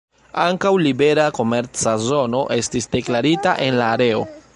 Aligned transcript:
Ankaŭ 0.43 0.69
libera 0.85 1.25
komerca 1.39 1.93
zono 2.05 2.41
estis 2.57 2.89
deklarita 2.95 3.55
en 3.67 3.79
la 3.83 3.91
areo. 3.99 4.25